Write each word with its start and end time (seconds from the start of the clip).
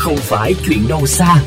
không 0.00 0.16
phải 0.16 0.54
chuyện 0.66 0.88
đâu 0.88 1.06
xa. 1.06 1.42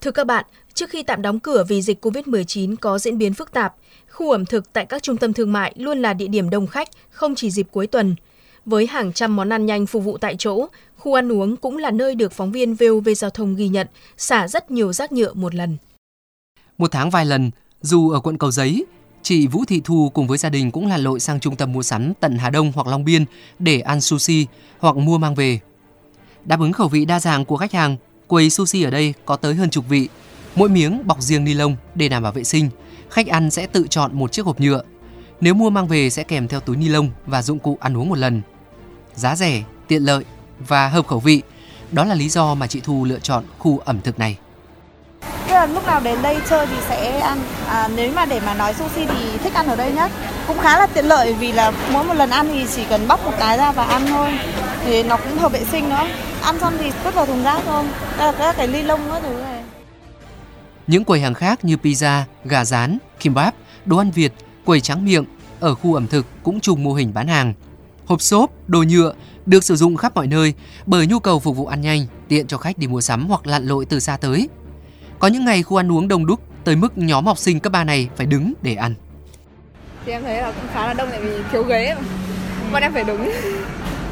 Thưa 0.00 0.10
các 0.10 0.26
bạn, 0.26 0.44
trước 0.74 0.90
khi 0.90 1.02
tạm 1.02 1.22
đóng 1.22 1.40
cửa 1.40 1.64
vì 1.68 1.82
dịch 1.82 2.06
COVID-19 2.06 2.76
có 2.80 2.98
diễn 2.98 3.18
biến 3.18 3.34
phức 3.34 3.52
tạp, 3.52 3.74
khu 4.10 4.30
ẩm 4.30 4.46
thực 4.46 4.72
tại 4.72 4.86
các 4.86 5.02
trung 5.02 5.16
tâm 5.16 5.32
thương 5.32 5.52
mại 5.52 5.74
luôn 5.76 6.02
là 6.02 6.14
địa 6.14 6.28
điểm 6.28 6.50
đông 6.50 6.66
khách, 6.66 6.88
không 7.10 7.34
chỉ 7.34 7.50
dịp 7.50 7.66
cuối 7.72 7.86
tuần. 7.86 8.14
Với 8.64 8.86
hàng 8.86 9.12
trăm 9.12 9.36
món 9.36 9.52
ăn 9.52 9.66
nhanh 9.66 9.86
phục 9.86 10.04
vụ 10.04 10.18
tại 10.18 10.36
chỗ, 10.38 10.66
khu 10.96 11.14
ăn 11.14 11.32
uống 11.32 11.56
cũng 11.56 11.76
là 11.76 11.90
nơi 11.90 12.14
được 12.14 12.32
phóng 12.32 12.52
viên 12.52 12.74
VOV 12.74 13.08
Giao 13.16 13.30
thông 13.30 13.54
ghi 13.54 13.68
nhận 13.68 13.86
xả 14.16 14.48
rất 14.48 14.70
nhiều 14.70 14.92
rác 14.92 15.12
nhựa 15.12 15.34
một 15.34 15.54
lần. 15.54 15.76
Một 16.78 16.92
tháng 16.92 17.10
vài 17.10 17.24
lần, 17.24 17.50
dù 17.80 18.10
ở 18.10 18.20
quận 18.20 18.38
Cầu 18.38 18.50
Giấy, 18.50 18.84
chị 19.24 19.46
Vũ 19.46 19.64
Thị 19.64 19.80
Thu 19.84 20.10
cùng 20.14 20.26
với 20.26 20.38
gia 20.38 20.48
đình 20.48 20.70
cũng 20.70 20.86
là 20.86 20.96
lội 20.96 21.20
sang 21.20 21.40
trung 21.40 21.56
tâm 21.56 21.72
mua 21.72 21.82
sắm 21.82 22.12
tận 22.20 22.38
Hà 22.38 22.50
Đông 22.50 22.72
hoặc 22.74 22.86
Long 22.86 23.04
Biên 23.04 23.24
để 23.58 23.80
ăn 23.80 24.00
sushi 24.00 24.46
hoặc 24.78 24.96
mua 24.96 25.18
mang 25.18 25.34
về. 25.34 25.60
Đáp 26.44 26.60
ứng 26.60 26.72
khẩu 26.72 26.88
vị 26.88 27.04
đa 27.04 27.20
dạng 27.20 27.44
của 27.44 27.56
khách 27.56 27.72
hàng, 27.72 27.96
quầy 28.26 28.50
sushi 28.50 28.82
ở 28.82 28.90
đây 28.90 29.14
có 29.24 29.36
tới 29.36 29.54
hơn 29.54 29.70
chục 29.70 29.84
vị. 29.88 30.08
Mỗi 30.56 30.68
miếng 30.68 31.06
bọc 31.06 31.22
riêng 31.22 31.44
ni 31.44 31.54
lông 31.54 31.76
để 31.94 32.08
đảm 32.08 32.22
bảo 32.22 32.32
vệ 32.32 32.44
sinh. 32.44 32.70
Khách 33.10 33.26
ăn 33.26 33.50
sẽ 33.50 33.66
tự 33.66 33.86
chọn 33.90 34.18
một 34.18 34.32
chiếc 34.32 34.46
hộp 34.46 34.60
nhựa. 34.60 34.82
Nếu 35.40 35.54
mua 35.54 35.70
mang 35.70 35.88
về 35.88 36.10
sẽ 36.10 36.22
kèm 36.22 36.48
theo 36.48 36.60
túi 36.60 36.76
ni 36.76 36.88
lông 36.88 37.10
và 37.26 37.42
dụng 37.42 37.58
cụ 37.58 37.78
ăn 37.80 37.96
uống 37.96 38.08
một 38.08 38.18
lần. 38.18 38.42
Giá 39.14 39.36
rẻ, 39.36 39.62
tiện 39.88 40.02
lợi 40.02 40.24
và 40.68 40.88
hợp 40.88 41.06
khẩu 41.06 41.20
vị. 41.20 41.42
Đó 41.92 42.04
là 42.04 42.14
lý 42.14 42.28
do 42.28 42.54
mà 42.54 42.66
chị 42.66 42.80
Thu 42.84 43.04
lựa 43.04 43.18
chọn 43.18 43.44
khu 43.58 43.78
ẩm 43.78 44.00
thực 44.00 44.18
này. 44.18 44.38
Là 45.66 45.72
lúc 45.72 45.86
nào 45.86 46.00
đến 46.00 46.22
đây 46.22 46.38
chơi 46.50 46.66
thì 46.66 46.76
sẽ 46.88 47.18
ăn. 47.20 47.38
À, 47.68 47.88
nếu 47.96 48.12
mà 48.12 48.24
để 48.24 48.40
mà 48.40 48.54
nói 48.54 48.74
sushi 48.74 49.06
thì 49.06 49.38
thích 49.42 49.54
ăn 49.54 49.66
ở 49.66 49.76
đây 49.76 49.92
nhất. 49.92 50.10
Cũng 50.46 50.58
khá 50.58 50.78
là 50.78 50.86
tiện 50.86 51.06
lợi 51.06 51.32
vì 51.32 51.52
là 51.52 51.72
mỗi 51.92 52.04
một 52.04 52.14
lần 52.14 52.30
ăn 52.30 52.48
thì 52.52 52.66
chỉ 52.76 52.84
cần 52.84 53.08
bóc 53.08 53.24
một 53.24 53.32
cái 53.38 53.58
ra 53.58 53.72
và 53.72 53.84
ăn 53.84 54.06
thôi. 54.06 54.38
Thì 54.84 55.02
nó 55.02 55.16
cũng 55.16 55.38
hợp 55.38 55.52
vệ 55.52 55.64
sinh 55.64 55.88
nữa. 55.88 56.06
Ăn 56.42 56.58
xong 56.60 56.74
thì 56.78 56.90
vứt 57.04 57.14
vào 57.14 57.26
thùng 57.26 57.42
rác 57.42 57.60
thôi. 57.66 57.84
Đây 58.18 58.32
là 58.32 58.38
các 58.38 58.56
cái 58.56 58.68
ly 58.68 58.82
lông 58.82 59.08
nữa 59.08 59.20
thứ 59.22 59.28
này. 59.28 59.62
Những 60.86 61.04
quầy 61.04 61.20
hàng 61.20 61.34
khác 61.34 61.64
như 61.64 61.76
pizza, 61.82 62.22
gà 62.44 62.64
rán, 62.64 62.98
kimbap, 63.20 63.54
đồ 63.84 63.96
ăn 63.96 64.10
Việt, 64.10 64.32
quầy 64.64 64.80
tráng 64.80 65.04
miệng 65.04 65.24
ở 65.60 65.74
khu 65.74 65.94
ẩm 65.94 66.06
thực 66.06 66.26
cũng 66.42 66.60
chung 66.60 66.84
mô 66.84 66.92
hình 66.92 67.14
bán 67.14 67.28
hàng. 67.28 67.54
Hộp 68.06 68.22
xốp, 68.22 68.50
đồ 68.66 68.84
nhựa 68.88 69.12
được 69.46 69.64
sử 69.64 69.76
dụng 69.76 69.96
khắp 69.96 70.14
mọi 70.14 70.26
nơi 70.26 70.54
bởi 70.86 71.06
nhu 71.06 71.18
cầu 71.18 71.40
phục 71.40 71.56
vụ 71.56 71.66
ăn 71.66 71.80
nhanh, 71.80 72.06
tiện 72.28 72.46
cho 72.46 72.58
khách 72.58 72.78
đi 72.78 72.86
mua 72.86 73.00
sắm 73.00 73.26
hoặc 73.28 73.46
lặn 73.46 73.66
lội 73.66 73.84
từ 73.84 74.00
xa 74.00 74.16
tới. 74.16 74.48
Có 75.24 75.28
những 75.28 75.44
ngày 75.44 75.62
khu 75.62 75.80
ăn 75.80 75.92
uống 75.92 76.08
đông 76.08 76.26
đúc 76.26 76.40
tới 76.64 76.76
mức 76.76 76.98
nhóm 76.98 77.26
học 77.26 77.38
sinh 77.38 77.60
cấp 77.60 77.72
3 77.72 77.84
này 77.84 78.08
phải 78.16 78.26
đứng 78.26 78.52
để 78.62 78.74
ăn. 78.74 78.94
Thì 80.06 80.12
em 80.12 80.22
thấy 80.22 80.36
là 80.36 80.52
cũng 80.52 80.70
khá 80.74 80.86
là 80.86 80.94
đông 80.94 81.08
tại 81.10 81.20
vì 81.20 81.30
thiếu 81.52 81.62
ghế 81.62 81.94
mà. 81.94 82.00
Bọn 82.72 82.82
em 82.82 82.92
phải 82.92 83.04
đứng. 83.04 83.32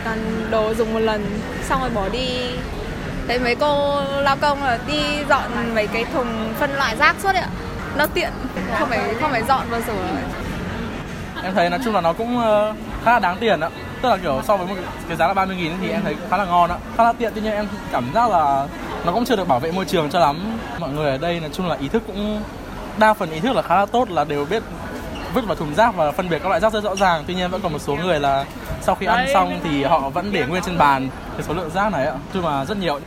Toàn 0.05 0.49
đồ 0.51 0.75
dùng 0.75 0.95
một 0.95 1.01
lần 1.01 1.41
xong 1.63 1.81
rồi 1.81 1.91
bỏ 1.91 2.09
đi. 2.09 2.29
Thấy 3.29 3.39
mấy 3.39 3.55
cô 3.55 4.01
lao 4.21 4.37
công 4.37 4.63
là 4.63 4.79
đi 4.87 5.01
dọn 5.29 5.75
mấy 5.75 5.87
cái 5.87 6.05
thùng 6.05 6.55
phân 6.59 6.71
loại 6.71 6.97
rác 6.97 7.17
suốt 7.23 7.33
đấy 7.33 7.43
ạ. 7.43 7.51
Nó 7.97 8.07
tiện, 8.07 8.31
không 8.79 8.89
phải 8.89 9.15
không 9.21 9.31
phải 9.31 9.43
dọn 9.49 9.67
vào 9.71 9.81
sửa. 9.81 10.17
Em 11.43 11.55
thấy 11.55 11.71
nói 11.71 11.81
chung 11.85 11.95
là 11.95 12.01
nó 12.01 12.13
cũng 12.13 12.39
ờ, 12.39 12.75
khá 13.05 13.13
là 13.13 13.19
đáng 13.19 13.37
tiền 13.41 13.61
ạ. 13.61 13.69
Tức 14.03 14.09
là 14.09 14.17
kiểu 14.17 14.43
so 14.49 14.57
với 14.57 14.67
một 14.67 14.75
cái 15.09 15.17
giá 15.17 15.29
là 15.29 15.35
30 15.35 15.57
nghìn 15.57 15.73
thì 15.81 15.89
em 15.89 16.03
thấy 16.05 16.17
khá 16.31 16.37
là 16.37 16.45
ngon 16.45 16.71
ạ. 16.71 16.77
Khá 16.97 17.05
là 17.05 17.13
tiện 17.13 17.33
tuy 17.35 17.41
nhiên 17.41 17.53
em 17.53 17.69
cảm 17.93 18.05
giác 18.15 18.31
là 18.31 18.67
nó 19.05 19.12
cũng 19.12 19.25
chưa 19.25 19.36
được 19.36 19.48
bảo 19.48 19.61
vệ 19.61 19.72
môi 19.72 19.84
trường 19.84 20.11
cho 20.11 20.19
lắm. 20.19 20.58
Mọi 20.78 20.91
người 20.92 21.11
ở 21.11 21.19
đây 21.19 21.41
nói 21.41 21.50
chung 21.53 21.67
là 21.67 21.77
ý 21.77 21.89
thức 21.89 22.03
cũng 22.06 22.42
đa 22.98 23.14
phần 23.14 23.31
ý 23.31 23.41
thức 23.41 23.56
là 23.56 23.62
khá 23.62 23.77
là 23.77 23.86
tốt 23.86 24.11
là 24.11 24.25
đều 24.25 24.44
biết 24.44 24.62
vứt 25.34 25.47
vào 25.47 25.56
thùng 25.56 25.75
rác 25.75 25.97
và 25.97 26.12
phân 26.12 26.28
biệt 26.28 26.39
các 26.42 26.48
loại 26.48 26.61
rác 26.61 26.72
rất 26.72 26.84
rõ 26.84 26.97
ràng. 26.97 27.25
Tuy 27.27 27.34
nhiên 27.34 27.50
vẫn 27.50 27.61
còn 27.62 27.72
một 27.72 27.83
số 27.83 27.97
người 27.97 28.20
là 28.20 28.44
sau 28.83 28.94
khi 28.94 29.06
ăn 29.06 29.27
xong 29.33 29.61
thì 29.64 29.83
họ 29.83 30.11
vẫn 30.11 30.33
để 30.33 30.47
nguyên 30.47 30.62
trên 30.67 30.78
bàn 30.78 31.09
cái 31.33 31.42
số 31.48 31.55
lượng 31.55 31.70
rác 31.75 31.92
này 31.92 32.06
ạ. 32.06 32.14
Nhưng 32.34 32.42
mà 32.42 32.64
rất 32.64 32.78
nhiều. 32.78 33.00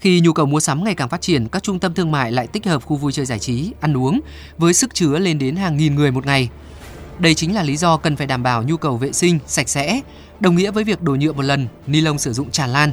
Khi 0.00 0.20
nhu 0.20 0.32
cầu 0.32 0.46
mua 0.46 0.60
sắm 0.60 0.84
ngày 0.84 0.94
càng 0.94 1.08
phát 1.08 1.20
triển, 1.20 1.48
các 1.48 1.62
trung 1.62 1.78
tâm 1.78 1.94
thương 1.94 2.12
mại 2.12 2.32
lại 2.32 2.46
tích 2.46 2.66
hợp 2.66 2.84
khu 2.84 2.96
vui 2.96 3.12
chơi 3.12 3.26
giải 3.26 3.38
trí, 3.38 3.72
ăn 3.80 3.96
uống 3.96 4.20
với 4.58 4.74
sức 4.74 4.94
chứa 4.94 5.18
lên 5.18 5.38
đến 5.38 5.56
hàng 5.56 5.76
nghìn 5.76 5.94
người 5.94 6.10
một 6.10 6.26
ngày. 6.26 6.48
Đây 7.18 7.34
chính 7.34 7.54
là 7.54 7.62
lý 7.62 7.76
do 7.76 7.96
cần 7.96 8.16
phải 8.16 8.26
đảm 8.26 8.42
bảo 8.42 8.62
nhu 8.62 8.76
cầu 8.76 8.96
vệ 8.96 9.12
sinh, 9.12 9.38
sạch 9.46 9.68
sẽ, 9.68 10.00
đồng 10.40 10.56
nghĩa 10.56 10.70
với 10.70 10.84
việc 10.84 11.02
đồ 11.02 11.14
nhựa 11.14 11.32
một 11.32 11.44
lần, 11.44 11.68
ni 11.86 12.00
lông 12.00 12.18
sử 12.18 12.32
dụng 12.32 12.50
tràn 12.50 12.70
lan. 12.70 12.92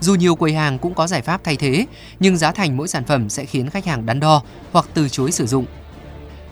Dù 0.00 0.14
nhiều 0.14 0.34
quầy 0.34 0.54
hàng 0.54 0.78
cũng 0.78 0.94
có 0.94 1.06
giải 1.06 1.22
pháp 1.22 1.40
thay 1.44 1.56
thế, 1.56 1.86
nhưng 2.20 2.36
giá 2.36 2.52
thành 2.52 2.76
mỗi 2.76 2.88
sản 2.88 3.04
phẩm 3.04 3.28
sẽ 3.28 3.44
khiến 3.44 3.70
khách 3.70 3.86
hàng 3.86 4.06
đắn 4.06 4.20
đo 4.20 4.42
hoặc 4.72 4.86
từ 4.94 5.08
chối 5.08 5.32
sử 5.32 5.46
dụng. 5.46 5.66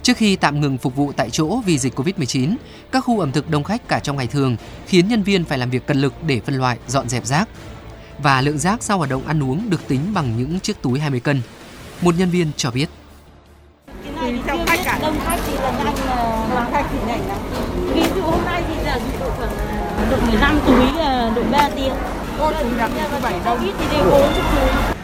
Trước 0.03 0.17
khi 0.17 0.37
tạm 0.37 0.61
ngừng 0.61 0.79
phục 0.79 0.97
vụ 0.97 1.13
tại 1.13 1.31
chỗ 1.31 1.61
vì 1.67 1.79
dịch 1.79 1.99
Covid-19, 1.99 2.57
các 2.93 3.01
khu 3.01 3.21
ẩm 3.21 3.33
thực 3.33 3.51
đông 3.51 3.65
khách 3.65 3.89
cả 3.89 3.99
trong 3.99 4.17
ngày 4.17 4.27
thường 4.27 4.57
khiến 4.87 5.09
nhân 5.09 5.23
viên 5.23 5.45
phải 5.45 5.59
làm 5.59 5.71
việc 5.71 5.87
cật 5.87 5.97
lực 5.97 6.15
để 6.27 6.41
phân 6.47 6.55
loại, 6.55 6.79
dọn 6.87 7.09
dẹp 7.09 7.27
rác. 7.27 7.49
Và 8.19 8.41
lượng 8.41 8.59
rác 8.59 8.83
sau 8.83 8.99
hoạt 8.99 9.11
động 9.11 9.27
ăn 9.27 9.43
uống 9.43 9.71
được 9.71 9.89
tính 9.89 10.01
bằng 10.15 10.39
những 10.39 10.61
chiếc 10.61 10.83
túi 10.83 11.01
20 11.01 11.21
cân. 11.21 11.43
Một 12.01 12.15
nhân 12.19 12.31
viên 12.31 12.51
cho 12.57 12.71
biết. 12.71 12.89
Tùy 14.21 14.39
theo 14.47 14.57
khách 14.67 14.81
cả. 14.85 14.99
Đông 15.03 15.17
khách 15.25 15.39
thì 15.47 15.55
là 15.55 15.71
nhanh 15.71 16.07
là 16.07 16.47
đông 16.55 16.73
khách 16.73 16.87
thì 16.93 16.99
nhanh 17.07 17.29
lắm. 17.29 17.39
Ví 17.95 18.03
dụ 18.15 18.23
hôm 18.23 18.45
nay 18.45 18.63
thì 18.69 18.85
là 18.85 18.99
ví 18.99 19.19
dụ 19.21 19.25
khoảng 19.39 19.59
à, 19.59 20.07
độ 20.11 20.17
15 20.31 20.61
túi 20.67 20.93
là 20.97 21.33
độ 21.37 21.43
3 21.53 21.69
tiếng. 21.77 21.95
Cô 22.39 22.53
chủ 22.61 22.69
nhật 22.77 22.91
thứ 23.11 23.19
bảy 23.23 23.41
đâu. 23.45 23.59
Ít 23.63 23.73
thì 23.79 23.99
40. 23.99 24.21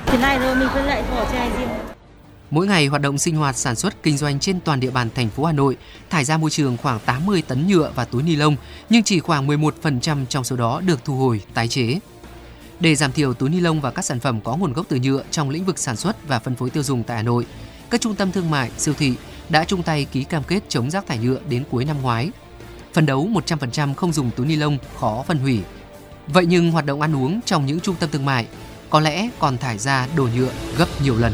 Thế 0.06 0.18
này 0.18 0.38
rồi 0.38 0.54
mình 0.54 0.68
phân 0.74 0.84
lại 0.84 1.02
vỏ 1.10 1.24
chai 1.32 1.50
riêng. 1.58 1.68
Mỗi 2.50 2.66
ngày 2.66 2.86
hoạt 2.86 3.02
động 3.02 3.18
sinh 3.18 3.36
hoạt 3.36 3.56
sản 3.56 3.76
xuất 3.76 4.02
kinh 4.02 4.16
doanh 4.16 4.40
trên 4.40 4.60
toàn 4.60 4.80
địa 4.80 4.90
bàn 4.90 5.08
thành 5.14 5.28
phố 5.28 5.44
Hà 5.44 5.52
Nội 5.52 5.76
thải 6.10 6.24
ra 6.24 6.36
môi 6.36 6.50
trường 6.50 6.76
khoảng 6.76 6.98
80 6.98 7.42
tấn 7.42 7.68
nhựa 7.68 7.92
và 7.94 8.04
túi 8.04 8.22
ni 8.22 8.36
lông, 8.36 8.56
nhưng 8.90 9.02
chỉ 9.02 9.20
khoảng 9.20 9.46
11% 9.46 10.26
trong 10.26 10.44
số 10.44 10.56
đó 10.56 10.80
được 10.86 11.04
thu 11.04 11.16
hồi, 11.16 11.40
tái 11.54 11.68
chế. 11.68 11.98
Để 12.80 12.94
giảm 12.94 13.12
thiểu 13.12 13.34
túi 13.34 13.48
ni 13.48 13.60
lông 13.60 13.80
và 13.80 13.90
các 13.90 14.04
sản 14.04 14.20
phẩm 14.20 14.40
có 14.40 14.56
nguồn 14.56 14.72
gốc 14.72 14.86
từ 14.88 14.96
nhựa 14.96 15.22
trong 15.30 15.50
lĩnh 15.50 15.64
vực 15.64 15.78
sản 15.78 15.96
xuất 15.96 16.28
và 16.28 16.38
phân 16.38 16.56
phối 16.56 16.70
tiêu 16.70 16.82
dùng 16.82 17.02
tại 17.02 17.16
Hà 17.16 17.22
Nội, 17.22 17.46
các 17.90 18.00
trung 18.00 18.14
tâm 18.14 18.32
thương 18.32 18.50
mại, 18.50 18.70
siêu 18.78 18.94
thị 18.98 19.14
đã 19.48 19.64
chung 19.64 19.82
tay 19.82 20.06
ký 20.12 20.24
cam 20.24 20.42
kết 20.42 20.62
chống 20.68 20.90
rác 20.90 21.06
thải 21.06 21.18
nhựa 21.18 21.38
đến 21.48 21.64
cuối 21.70 21.84
năm 21.84 22.02
ngoái. 22.02 22.30
Phần 22.92 23.06
đấu 23.06 23.28
100% 23.46 23.94
không 23.94 24.12
dùng 24.12 24.30
túi 24.36 24.46
ni 24.46 24.56
lông 24.56 24.78
khó 25.00 25.24
phân 25.26 25.38
hủy. 25.38 25.60
Vậy 26.26 26.46
nhưng 26.46 26.70
hoạt 26.70 26.86
động 26.86 27.00
ăn 27.00 27.16
uống 27.16 27.40
trong 27.44 27.66
những 27.66 27.80
trung 27.80 27.96
tâm 28.00 28.10
thương 28.12 28.24
mại 28.24 28.46
có 28.90 29.00
lẽ 29.00 29.28
còn 29.38 29.58
thải 29.58 29.78
ra 29.78 30.08
đồ 30.16 30.28
nhựa 30.36 30.50
gấp 30.78 30.86
nhiều 31.02 31.16
lần. 31.18 31.32